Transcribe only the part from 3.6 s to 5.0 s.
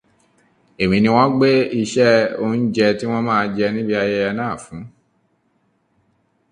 níbi ayẹyẹ náà fun,.